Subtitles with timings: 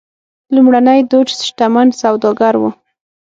[0.55, 2.63] لومړنی دوج شتمن سوداګر و.